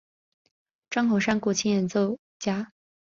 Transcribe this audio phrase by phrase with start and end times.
[0.89, 2.73] 张孔山古琴演奏家。